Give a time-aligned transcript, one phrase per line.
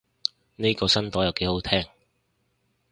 [0.55, 1.85] 呢個新朵又幾好聽